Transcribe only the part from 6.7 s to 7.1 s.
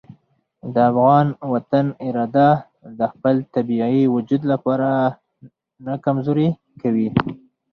کوي.